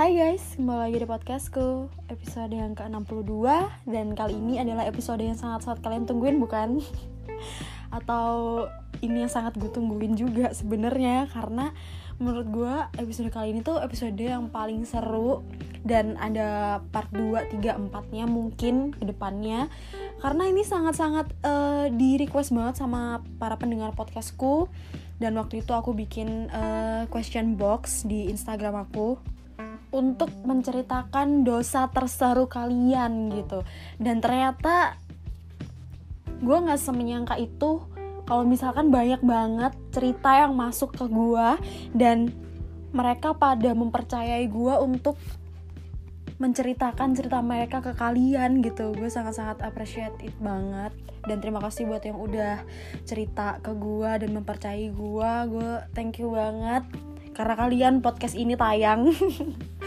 [0.00, 1.92] Hai guys, kembali lagi di podcastku.
[2.08, 3.44] Episode yang ke-62
[3.84, 6.80] Dan kali ini adalah episode yang sangat-sangat kalian tungguin bukan?
[8.00, 8.64] Atau
[9.04, 11.76] ini yang sangat gue tungguin juga sebenarnya Karena
[12.16, 15.44] menurut gue episode kali ini tuh episode yang paling seru
[15.84, 19.68] Dan ada part 2, 3, 4 nya mungkin ke depannya.
[20.24, 24.64] Karena ini sangat-sangat uh, di request banget sama para pendengar podcastku.
[25.20, 29.39] Dan waktu itu aku bikin uh, question box di Instagram aku
[29.90, 33.66] untuk menceritakan dosa terseru kalian gitu.
[33.98, 34.98] Dan ternyata
[36.40, 37.82] gue nggak semenyangka itu.
[38.24, 41.48] Kalau misalkan banyak banget cerita yang masuk ke gue
[41.98, 42.30] dan
[42.94, 45.18] mereka pada mempercayai gue untuk
[46.40, 48.96] menceritakan cerita mereka ke kalian gitu.
[48.96, 50.94] Gue sangat-sangat appreciate it banget.
[51.28, 52.64] Dan terima kasih buat yang udah
[53.04, 56.86] cerita ke gue dan mempercayai gue gue thank you banget.
[57.36, 59.12] Karena kalian podcast ini tayang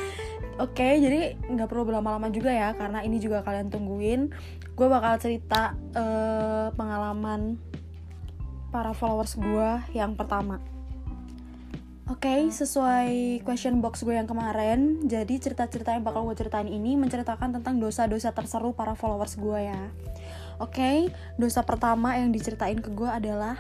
[0.61, 4.29] Oke, okay, jadi nggak perlu berlama-lama juga ya, karena ini juga kalian tungguin.
[4.77, 7.57] Gue bakal cerita uh, pengalaman
[8.69, 10.61] para followers gue yang pertama.
[12.05, 16.99] Oke, okay, sesuai question box gue yang kemarin, jadi cerita-cerita yang bakal gue ceritain ini
[17.01, 19.89] menceritakan tentang dosa-dosa terseru para followers gue ya.
[20.61, 20.97] Oke, okay,
[21.41, 23.57] dosa pertama yang diceritain ke gue adalah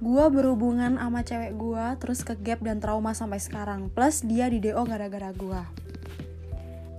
[0.00, 3.92] gue berhubungan sama cewek gue, terus ke gap dan trauma sampai sekarang.
[3.92, 5.81] Plus dia di DO gara-gara gue.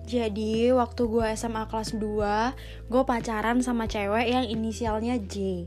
[0.04, 5.66] Jadi waktu gue SMA kelas 2 Gue pacaran sama cewek yang inisialnya J.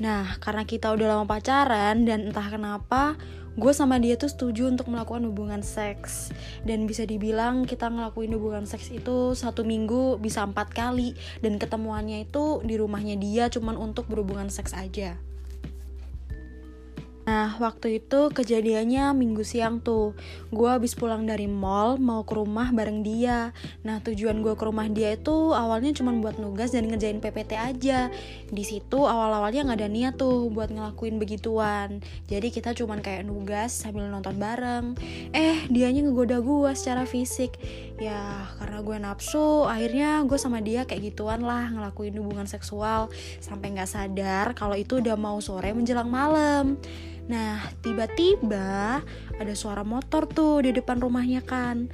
[0.00, 3.16] Nah karena kita udah lama pacaran Dan entah kenapa
[3.58, 6.30] Gue sama dia tuh setuju untuk melakukan hubungan seks.
[6.62, 11.16] Dan bisa dibilang kita ngelakuin hubungan seks itu Satu minggu bisa empat kali.
[11.40, 15.18] Dan ketemuannya itu di rumahnya dia Cuman untuk berhubungan seks aja
[17.30, 20.18] Nah, waktu itu kejadiannya minggu siang tuh.
[20.50, 23.54] Gue habis pulang dari mall, mau ke rumah bareng dia.
[23.86, 28.10] Nah, tujuan gue ke rumah dia itu awalnya cuma buat nugas dan ngerjain PPT aja.
[28.50, 32.02] Di situ awal-awalnya nggak ada niat tuh buat ngelakuin begituan.
[32.26, 34.98] Jadi kita cuma kayak nugas sambil nonton bareng.
[35.30, 37.54] Eh, dianya ngegoda gue secara fisik.
[38.02, 43.06] Ya, karena gue nafsu, akhirnya gue sama dia kayak gituan lah ngelakuin hubungan seksual.
[43.38, 46.74] Sampai nggak sadar kalau itu udah mau sore menjelang malam.
[47.26, 49.02] Nah, tiba-tiba
[49.36, 51.90] ada suara motor tuh di depan rumahnya kan.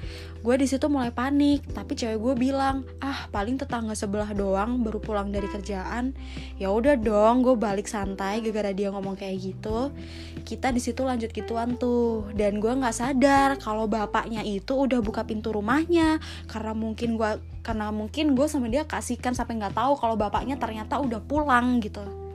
[0.47, 5.03] Gue di situ mulai panik, tapi cewek gue bilang, "Ah, paling tetangga sebelah doang baru
[5.03, 6.15] pulang dari kerjaan."
[6.57, 9.91] Ya udah dong, gue balik santai gara-gara dia ngomong kayak gitu.
[10.47, 15.27] Kita di situ lanjut gituan tuh, dan gue nggak sadar kalau bapaknya itu udah buka
[15.27, 20.15] pintu rumahnya karena mungkin gue karena mungkin gue sama dia kasihkan sampai nggak tahu kalau
[20.15, 22.26] bapaknya ternyata udah pulang gitu.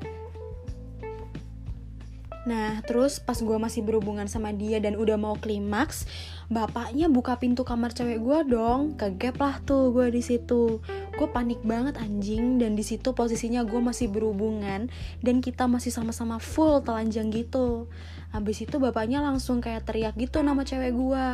[2.41, 6.09] Nah, terus pas gue masih berhubungan sama dia dan udah mau klimaks,
[6.49, 8.97] bapaknya buka pintu kamar cewek gue dong.
[8.97, 10.81] Kegep lah tuh gue di situ.
[11.13, 14.89] Gue panik banget anjing dan di situ posisinya gue masih berhubungan
[15.21, 17.85] dan kita masih sama-sama full telanjang gitu.
[18.33, 21.27] Habis itu bapaknya langsung kayak teriak gitu nama cewek gue.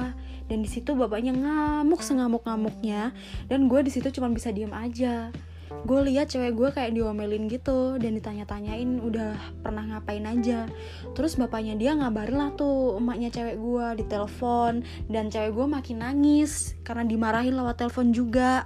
[0.47, 3.15] Dan di situ bapaknya ngamuk sengamuk-ngamuknya
[3.47, 5.31] dan gue di situ cuma bisa diem aja
[5.67, 10.67] gue lihat cewek gue kayak diomelin gitu dan ditanya-tanyain udah pernah ngapain aja?
[11.15, 16.03] Terus bapaknya dia ngabarin lah tuh emaknya cewek gue di telepon dan cewek gue makin
[16.03, 18.63] nangis karena dimarahin lewat telepon juga.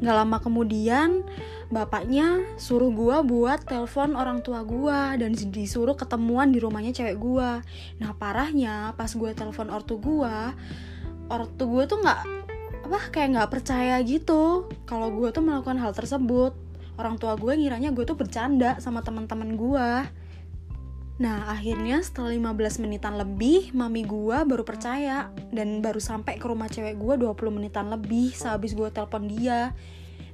[0.00, 1.22] Nggak lama kemudian
[1.70, 7.50] bapaknya suruh gue buat telepon orang tua gue dan disuruh ketemuan di rumahnya cewek gue
[8.02, 10.36] nah parahnya pas gue telepon ortu gue
[11.30, 12.49] ortu gue tuh nggak
[12.90, 16.58] apa kayak nggak percaya gitu kalau gue tuh melakukan hal tersebut.
[16.98, 19.90] Orang tua gue ngiranya gue tuh bercanda sama teman-teman gue
[21.16, 26.68] Nah akhirnya setelah 15 menitan lebih Mami gue baru percaya Dan baru sampai ke rumah
[26.68, 29.72] cewek gue 20 menitan lebih Sehabis gue telepon dia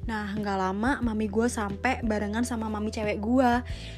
[0.06, 3.50] Nah, nggak lama mami gue sampai barengan sama mami cewek gue.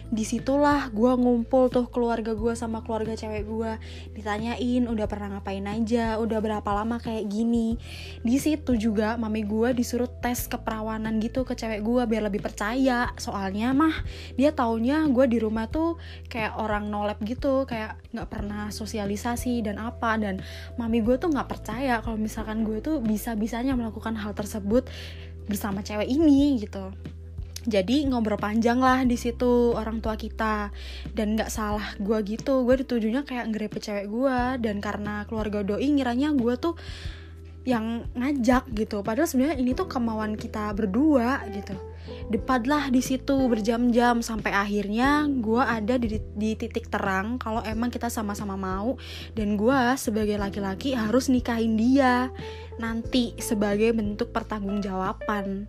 [0.08, 3.72] Di situlah gue ngumpul tuh keluarga gue sama keluarga cewek gue.
[4.16, 7.76] Ditanyain udah pernah ngapain aja, udah berapa lama kayak gini.
[8.24, 13.12] Di situ juga mami gue disuruh tes keperawanan gitu ke cewek gue biar lebih percaya.
[13.20, 13.92] Soalnya mah
[14.40, 16.00] dia taunya gue di rumah tuh
[16.32, 20.16] kayak orang nolep gitu, kayak nggak pernah sosialisasi dan apa.
[20.16, 20.40] Dan
[20.80, 24.88] mami gue tuh nggak percaya kalau misalkan gue tuh bisa-bisanya melakukan hal tersebut
[25.48, 26.92] bersama cewek ini gitu.
[27.68, 30.70] Jadi ngobrol panjang lah di situ orang tua kita.
[31.10, 35.88] Dan nggak salah gue gitu gue ditujunya kayak ngerepe cewek gue dan karena keluarga doi
[35.88, 36.78] ngiranya gue tuh
[37.66, 39.02] yang ngajak gitu.
[39.02, 41.76] Padahal sebenarnya ini tuh kemauan kita berdua gitu
[42.28, 47.92] debat lah di situ berjam-jam sampai akhirnya gue ada di, di titik terang kalau emang
[47.92, 48.96] kita sama-sama mau
[49.36, 52.32] dan gue sebagai laki-laki harus nikahin dia
[52.78, 55.66] nanti sebagai bentuk pertanggungjawaban.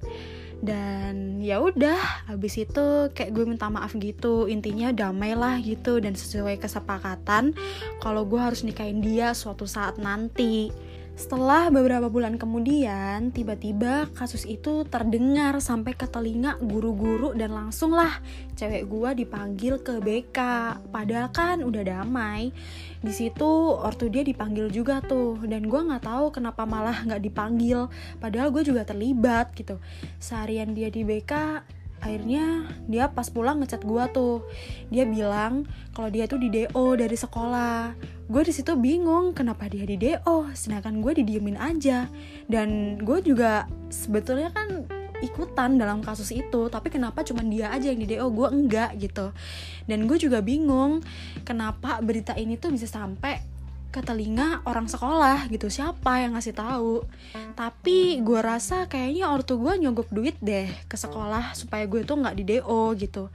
[0.60, 6.20] Dan ya udah habis itu kayak gue minta maaf gitu intinya damai lah gitu dan
[6.20, 7.56] sesuai kesepakatan
[8.04, 10.68] kalau gue harus nikahin dia suatu saat nanti
[11.20, 18.24] setelah beberapa bulan kemudian, tiba-tiba kasus itu terdengar sampai ke telinga guru-guru dan langsung lah
[18.56, 20.40] cewek gua dipanggil ke BK.
[20.88, 22.56] Padahal kan udah damai.
[23.04, 27.92] Di situ ortu dia dipanggil juga tuh dan gua nggak tahu kenapa malah nggak dipanggil.
[28.24, 29.76] Padahal gue juga terlibat gitu.
[30.24, 31.36] Seharian dia di BK
[32.00, 34.44] akhirnya dia pas pulang ngechat gue tuh.
[34.92, 37.96] Dia bilang kalau dia tuh di do dari sekolah.
[38.30, 42.08] Gue di situ bingung kenapa dia di do sedangkan gue didiemin aja.
[42.48, 44.86] Dan gue juga sebetulnya kan
[45.20, 49.36] ikutan dalam kasus itu tapi kenapa cuma dia aja yang di do gue enggak gitu.
[49.90, 51.04] Dan gue juga bingung
[51.44, 53.49] kenapa berita ini tuh bisa sampai
[53.90, 55.70] ke telinga orang sekolah gitu.
[55.70, 57.06] Siapa yang ngasih tahu?
[57.58, 62.38] Tapi gue rasa kayaknya ortu gue nyogok duit deh ke sekolah supaya gue tuh nggak
[62.38, 63.34] di do gitu.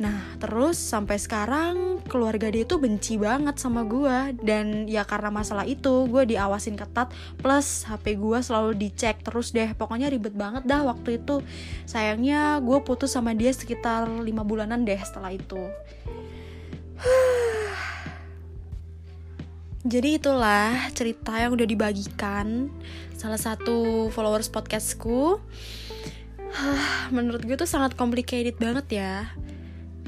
[0.00, 5.68] Nah terus sampai sekarang keluarga dia tuh benci banget sama gue dan ya karena masalah
[5.68, 7.12] itu gue diawasin ketat.
[7.36, 9.76] Plus hp gue selalu dicek terus deh.
[9.76, 11.44] Pokoknya ribet banget dah waktu itu.
[11.84, 15.60] Sayangnya gue putus sama dia sekitar lima bulanan deh setelah itu
[19.82, 22.70] Jadi itulah cerita yang udah dibagikan
[23.18, 25.42] salah satu followers podcastku.
[27.10, 29.34] Menurut gue tuh sangat complicated banget ya.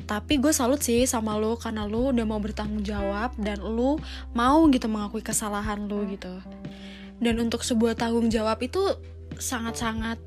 [0.06, 3.98] Tapi gue salut sih sama lo karena lo udah mau bertanggung jawab dan lo
[4.30, 6.38] mau gitu mengakui kesalahan lo gitu.
[7.18, 8.78] Dan untuk sebuah tanggung jawab itu
[9.42, 10.22] sangat-sangat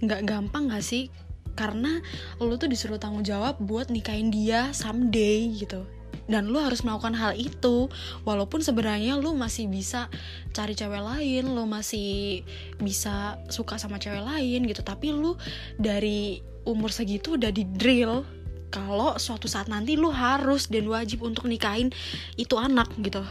[0.00, 1.12] nggak gampang gak sih?
[1.52, 2.00] Karena
[2.40, 5.84] lo tuh disuruh tanggung jawab buat nikahin dia someday gitu
[6.26, 7.90] dan lu harus melakukan hal itu.
[8.26, 10.10] Walaupun sebenarnya lu masih bisa
[10.54, 12.42] cari cewek lain lu masih
[12.78, 14.82] bisa suka sama cewek lain gitu.
[14.82, 15.34] Tapi lu
[15.78, 18.26] dari umur segitu udah di drill
[18.74, 21.94] kalau suatu saat nanti lu harus dan wajib untuk nikahin
[22.34, 23.22] itu anak gitu.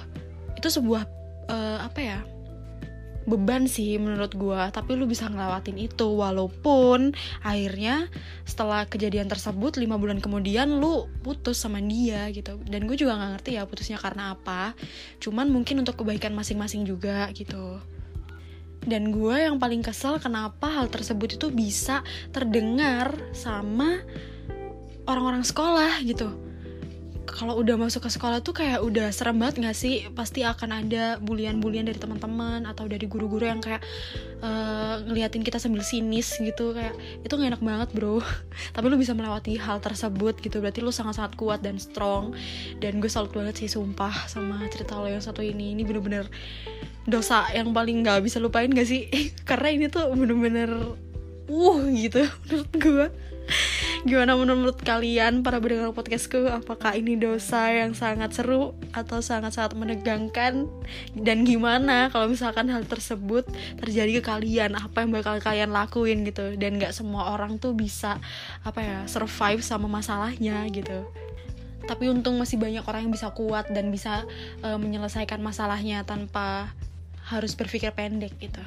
[0.55, 1.03] Itu sebuah
[1.51, 2.19] uh, apa ya
[3.25, 8.09] beban sih menurut gue tapi lu bisa ngelewatin itu walaupun akhirnya
[8.45, 12.61] setelah kejadian tersebut lima bulan kemudian lu putus sama dia gitu.
[12.65, 14.77] Dan gue juga nggak ngerti ya putusnya karena apa.
[15.17, 17.81] Cuman mungkin untuk kebaikan masing-masing juga gitu.
[18.85, 23.97] Dan gue yang paling kesel kenapa hal tersebut itu bisa terdengar sama
[25.09, 26.54] orang-orang sekolah gitu
[27.35, 30.07] kalau udah masuk ke sekolah tuh kayak udah serem banget gak sih?
[30.15, 33.83] Pasti akan ada bulian-bulian dari teman-teman atau dari guru-guru yang kayak
[34.39, 36.95] uh, ngeliatin kita sambil sinis gitu kayak
[37.27, 38.23] itu gak enak banget bro.
[38.75, 40.63] Tapi lu bisa melewati hal tersebut gitu.
[40.63, 42.31] Berarti lu sangat-sangat kuat dan strong.
[42.79, 45.75] Dan gue salut banget sih sumpah sama cerita lo yang satu ini.
[45.75, 46.31] Ini bener-bener
[47.03, 49.11] dosa yang paling gak bisa lupain gak sih?
[49.49, 50.71] Karena ini tuh bener-bener
[51.45, 53.07] uh gitu menurut gue
[54.05, 56.45] Gimana menurut kalian para pendengar podcastku?
[56.45, 60.69] Apakah ini dosa yang sangat seru atau sangat-sangat menegangkan?
[61.17, 63.49] Dan gimana kalau misalkan hal tersebut
[63.81, 64.77] terjadi ke kalian?
[64.77, 66.53] Apa yang bakal kalian lakuin gitu?
[66.53, 68.21] Dan gak semua orang tuh bisa
[68.61, 71.09] apa ya survive sama masalahnya gitu
[71.85, 74.25] tapi untung masih banyak orang yang bisa kuat dan bisa
[74.65, 76.73] uh, menyelesaikan masalahnya tanpa
[77.29, 78.61] harus berpikir pendek gitu.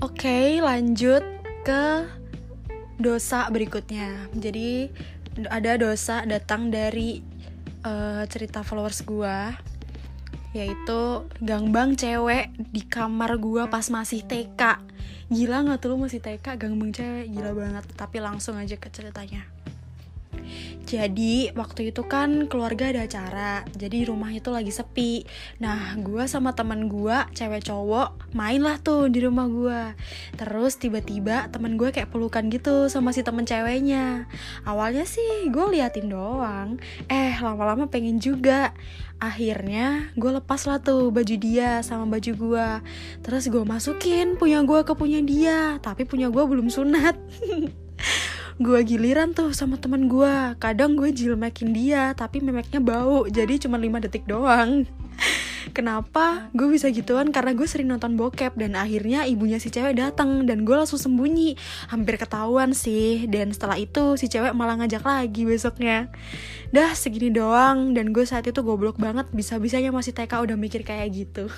[0.00, 1.20] Oke, okay, lanjut
[1.60, 2.08] ke
[2.96, 4.28] dosa berikutnya.
[4.32, 4.90] Jadi
[5.52, 7.20] ada dosa datang dari
[7.84, 9.52] uh, cerita followers gua
[10.56, 14.80] yaitu gangbang cewek di kamar gua pas masih TK.
[15.28, 17.84] Gila nggak tuh lu masih TK gangbang cewek gila banget.
[17.92, 19.44] Tapi langsung aja ke ceritanya.
[20.86, 25.26] Jadi waktu itu kan keluarga ada acara, jadi rumah itu lagi sepi.
[25.58, 29.98] Nah, gue sama teman gue, cewek cowok, main lah tuh di rumah gue.
[30.38, 34.30] Terus tiba-tiba teman gue kayak pelukan gitu sama si temen ceweknya.
[34.62, 36.78] Awalnya sih gue liatin doang,
[37.10, 38.70] eh lama-lama pengen juga.
[39.18, 42.68] Akhirnya gue lepas lah tuh baju dia sama baju gue.
[43.26, 47.18] Terus gue masukin punya gue ke punya dia, tapi punya gue belum sunat.
[48.56, 53.76] gue giliran tuh sama teman gue kadang gue jilmekin dia tapi memeknya bau jadi cuma
[53.76, 54.88] 5 detik doang
[55.76, 57.34] Kenapa gue bisa gituan?
[57.34, 61.58] Karena gue sering nonton bokep dan akhirnya ibunya si cewek datang dan gue langsung sembunyi.
[61.90, 63.26] Hampir ketahuan sih.
[63.26, 66.08] Dan setelah itu si cewek malah ngajak lagi besoknya.
[66.70, 71.12] Dah segini doang dan gue saat itu goblok banget bisa-bisanya masih TK udah mikir kayak
[71.12, 71.50] gitu.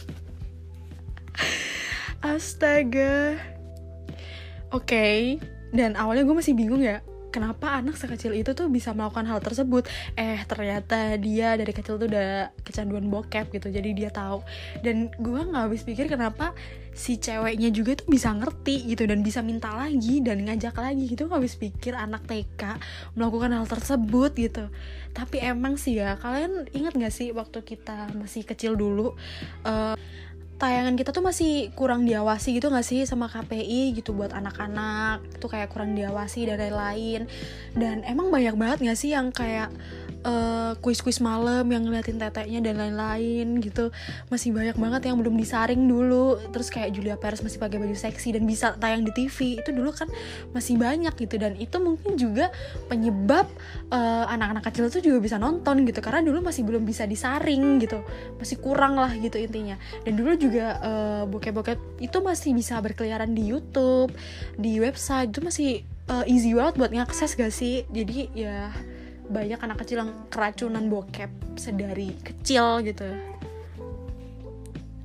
[2.24, 3.36] Astaga.
[4.68, 4.82] Oke,
[5.38, 9.40] okay dan awalnya gue masih bingung ya kenapa anak sekecil itu tuh bisa melakukan hal
[9.44, 9.86] tersebut?
[10.16, 14.42] Eh ternyata dia dari kecil tuh udah kecanduan bokep gitu jadi dia tahu.
[14.80, 16.56] Dan gue nggak habis pikir kenapa
[16.96, 21.28] si ceweknya juga tuh bisa ngerti gitu dan bisa minta lagi dan ngajak lagi gitu.
[21.28, 22.62] Nggak habis pikir anak TK
[23.14, 24.64] melakukan hal tersebut gitu.
[25.12, 29.18] Tapi emang sih ya kalian ingat gak sih waktu kita masih kecil dulu
[29.66, 29.98] uh,
[30.58, 35.22] tayangan kita tuh masih kurang diawasi gitu gak sih sama KPI gitu buat anak-anak?
[35.38, 37.30] Itu kayak kurang diawasi dan lain-lain.
[37.78, 39.70] Dan emang banyak banget gak sih yang kayak
[40.24, 43.90] uh, kuis-kuis malam yang ngeliatin teteknya dan lain-lain gitu.
[44.32, 46.40] Masih banyak banget yang belum disaring dulu.
[46.50, 49.94] Terus kayak Julia Perez masih pakai baju seksi dan bisa tayang di TV itu dulu
[49.94, 50.08] kan
[50.54, 51.36] masih banyak gitu.
[51.38, 52.50] Dan itu mungkin juga
[52.90, 53.46] penyebab
[53.92, 56.00] eh, anak-anak kecil tuh juga bisa nonton gitu.
[56.02, 58.02] Karena dulu masih belum bisa disaring gitu.
[58.38, 59.76] Masih kurang lah gitu intinya.
[60.02, 64.12] Dan dulu juga uh, bokep-bokep itu masih bisa berkeliaran di YouTube,
[64.58, 65.30] di website.
[65.30, 67.84] Itu masih uh, easy banget buat ngakses gak sih?
[67.92, 68.72] Jadi ya
[69.28, 71.28] banyak anak kecil yang keracunan bokep
[71.60, 73.08] sedari kecil gitu.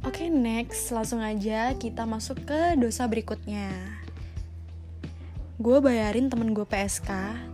[0.04, 3.72] Oke, okay, next langsung aja kita masuk ke dosa berikutnya.
[5.60, 7.08] Gue bayarin temen gue PSK,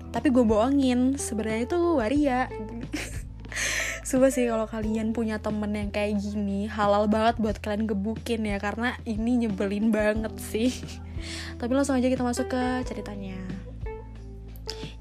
[0.10, 2.50] tapi gue bohongin sebenarnya itu waria.
[4.10, 8.58] Coba sih kalau kalian punya temen yang kayak gini Halal banget buat kalian gebukin ya
[8.58, 10.74] Karena ini nyebelin banget sih
[11.62, 13.38] Tapi langsung aja kita masuk ke ceritanya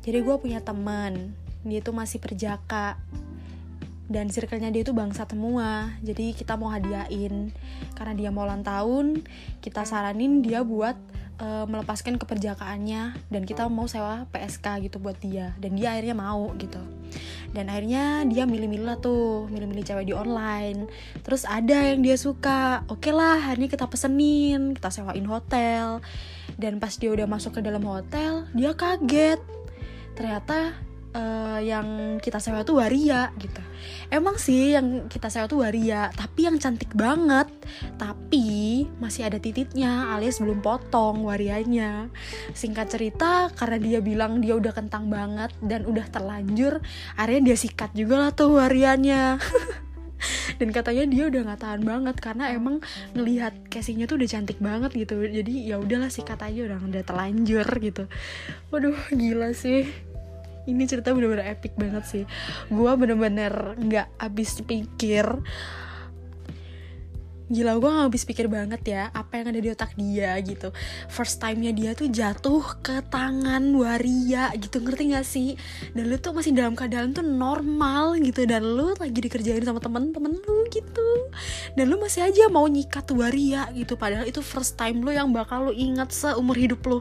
[0.05, 1.33] Jadi gue punya temen
[1.69, 2.97] Dia tuh masih perjaka.
[4.09, 7.53] Dan circle-nya dia itu bangsa semua jadi kita mau hadiahin.
[7.93, 9.21] Karena dia mau ulang tahun
[9.61, 10.97] kita saranin dia buat
[11.45, 13.29] uh, melepaskan keperjakaannya.
[13.29, 15.53] Dan kita mau sewa PSK gitu buat dia.
[15.61, 16.81] Dan dia akhirnya mau gitu.
[17.53, 19.45] Dan akhirnya dia milih-milih lah tuh.
[19.53, 20.89] Milih-milih cewek di online.
[21.21, 22.89] Terus ada yang dia suka.
[22.89, 24.73] Oke okay lah hari ini kita pesenin.
[24.73, 26.01] Kita sewain hotel.
[26.57, 29.41] Dan pas dia udah masuk ke dalam hotel dia kaget.
[30.17, 30.88] Ternyata
[31.19, 33.59] uh, yang kita sewa tuh waria gitu.
[34.09, 37.51] Emang sih yang kita sewa tuh waria tapi yang cantik banget.
[37.99, 42.09] Tapi masih ada tititnya alias belum potong warianya.
[42.55, 46.81] Singkat cerita karena dia bilang dia udah kentang banget dan udah terlanjur
[47.19, 49.37] akhirnya dia sikat juga lah tuh warianya.
[50.59, 52.83] Dan katanya dia udah nggak tahan banget karena emang
[53.15, 55.23] ngelihat casingnya tuh udah cantik banget gitu.
[55.23, 58.11] Jadi ya udahlah sikat aja udah udah terlanjur gitu.
[58.75, 59.87] Waduh gila sih
[60.69, 62.25] ini cerita bener-bener epic banget sih.
[62.69, 65.25] Gue bener-bener nggak habis pikir.
[67.49, 70.69] Gila gue gak habis pikir banget ya Apa yang ada di otak dia gitu.
[71.09, 75.57] First time-nya dia tuh jatuh ke tangan waria gitu Ngerti gak sih?
[75.97, 80.37] Dan lu tuh masih dalam keadaan tuh normal gitu Dan lu lagi dikerjain sama temen-temen
[80.45, 81.33] lu gitu.
[81.73, 85.73] Dan lu masih aja mau nyikat waria gitu Padahal itu first time lu yang bakal
[85.73, 87.01] lu ingat seumur hidup lu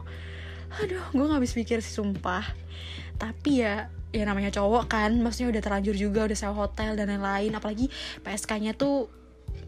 [0.76, 2.44] Aduh gue gak habis pikir sih sumpah.
[3.16, 7.52] Tapi ya ya namanya cowok kan maksudnya udah terlanjur juga udah sewa hotel dan lain-lain.
[7.56, 7.88] Apalagi
[8.24, 9.08] PSK-nya tuh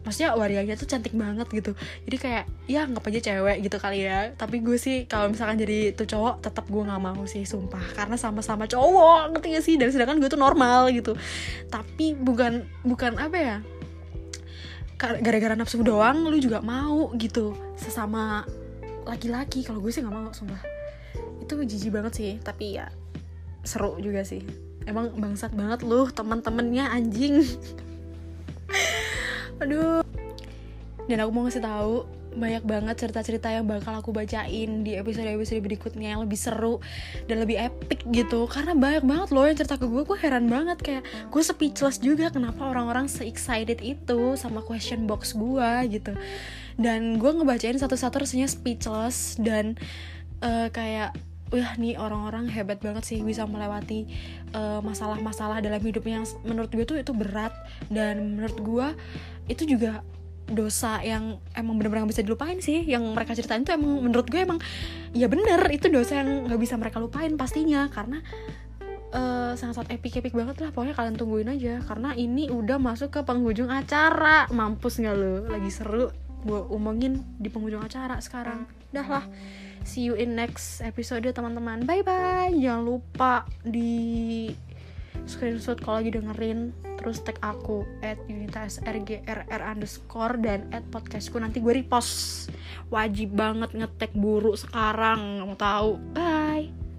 [0.01, 1.71] maksudnya warianya tuh cantik banget gitu.
[2.09, 4.33] Jadi kayak ya nggak aja cewek gitu kali ya.
[4.33, 7.81] Tapi gue sih kalau misalkan jadi tuh cowok tetap gue nggak mau sih sumpah.
[7.93, 9.75] Karena sama-sama cowok ngerti gak sih?
[9.77, 11.13] Dan sedangkan gue tuh normal gitu.
[11.69, 13.57] Tapi bukan bukan apa ya
[15.01, 17.57] gara-gara nafsu doang lu juga mau gitu.
[17.77, 18.45] Sesama
[19.05, 20.80] laki-laki kalau gue sih nggak mau sumpah
[21.41, 22.93] itu jijik banget sih tapi ya
[23.65, 24.41] seru juga sih.
[24.89, 27.45] Emang bangsat banget loh teman-temannya anjing.
[29.61, 30.01] Aduh.
[31.05, 36.15] Dan aku mau ngasih tahu banyak banget cerita-cerita yang bakal aku bacain di episode-episode berikutnya
[36.15, 36.79] yang lebih seru
[37.27, 38.47] dan lebih epic gitu.
[38.47, 40.79] Karena banyak banget loh yang cerita ke gue gue heran banget.
[40.79, 46.15] Kayak gue speechless juga kenapa orang-orang se excited itu sama question box gue gitu.
[46.79, 49.75] Dan gue ngebacain satu-satu rasanya speechless dan
[50.41, 51.13] uh, kayak
[51.51, 54.07] wah nih orang-orang hebat banget sih bisa melewati
[54.55, 57.51] eh, masalah-masalah uh, dalam hidupnya yang menurut gue tuh itu berat.
[57.91, 58.87] Dan menurut gue
[59.51, 60.01] itu juga
[60.51, 62.87] dosa yang emang bener-bener gak bisa dilupain sih.
[62.87, 64.59] Yang mereka ceritain tuh emang menurut gue emang
[65.11, 67.91] ya bener itu dosa yang gak bisa mereka lupain pastinya.
[67.91, 68.23] Karena
[69.11, 71.83] uh, sangat-sangat epic-epic banget lah pokoknya kalian tungguin aja.
[71.83, 74.47] Karena ini udah masuk ke penghujung acara.
[74.55, 76.15] Mampus nggak lo lagi seru.
[76.47, 79.25] Gue omongin di penghujung acara sekarang dah lah.
[79.81, 81.89] See you in next episode teman-teman.
[81.89, 84.51] Bye bye jangan lupa di
[85.25, 86.75] screenshot kalau lagi dengerin.
[87.01, 91.41] Terus tag aku at unitas underscore dan at podcastku.
[91.41, 92.47] Nanti gue repost.
[92.93, 95.41] Wajib banget ngetek buru sekarang.
[95.41, 95.97] Mau tahu.
[96.13, 96.90] Bye